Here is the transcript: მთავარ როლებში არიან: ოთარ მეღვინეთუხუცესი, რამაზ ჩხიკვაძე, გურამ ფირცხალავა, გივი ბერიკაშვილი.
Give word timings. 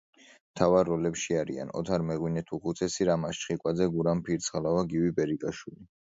მთავარ 0.53 0.87
როლებში 0.93 1.37
არიან: 1.41 1.73
ოთარ 1.81 2.05
მეღვინეთუხუცესი, 2.07 3.07
რამაზ 3.11 3.43
ჩხიკვაძე, 3.43 3.91
გურამ 3.99 4.27
ფირცხალავა, 4.31 4.83
გივი 4.97 5.15
ბერიკაშვილი. 5.23 5.89